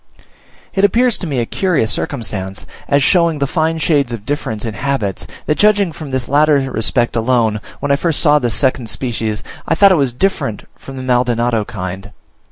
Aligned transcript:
It 0.73 0.83
appears 0.83 1.15
to 1.19 1.27
me 1.27 1.37
a 1.39 1.45
curious 1.45 1.91
circumstance, 1.91 2.65
as 2.87 3.03
showing 3.03 3.37
the 3.37 3.45
fine 3.45 3.77
shades 3.77 4.11
of 4.11 4.25
difference 4.25 4.65
in 4.65 4.73
habits, 4.73 5.27
that 5.45 5.59
judging 5.59 5.91
from 5.91 6.09
this 6.09 6.27
latter 6.27 6.57
respect 6.71 7.15
alone, 7.15 7.61
when 7.81 7.91
I 7.91 7.95
first 7.97 8.19
saw 8.19 8.39
this 8.39 8.55
second 8.55 8.89
species, 8.89 9.43
I 9.67 9.75
thought 9.75 9.91
it 9.91 9.95
was 10.01 10.11
different 10.11 10.67
from 10.75 10.97
the 10.97 11.03
Maldonado 11.03 11.65
kind. 11.65 12.13